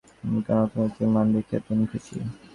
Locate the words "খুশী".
1.91-2.15